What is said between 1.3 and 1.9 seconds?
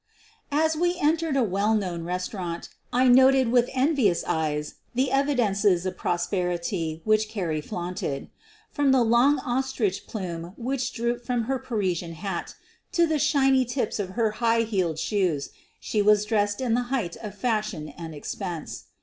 a well